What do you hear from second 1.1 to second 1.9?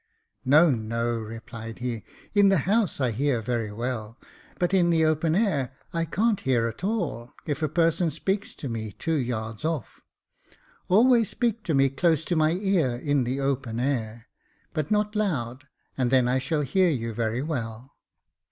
replied